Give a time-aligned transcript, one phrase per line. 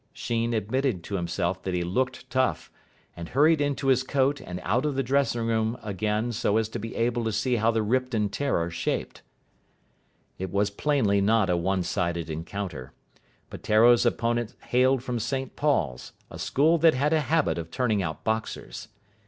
[0.13, 2.71] Sheen admitted to himself that he looked tough,
[3.15, 6.79] and hurried into his coat and out of the dressing room again so as to
[6.79, 9.21] be in time to see how the Ripton terror shaped.
[10.39, 12.93] It was plainly not a one sided encounter.
[13.51, 18.23] Peteiro's opponent hailed from St Paul's, a school that has a habit of turning out
[18.23, 18.87] boxers.